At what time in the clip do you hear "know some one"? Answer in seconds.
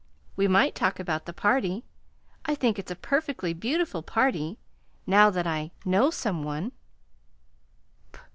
5.85-6.71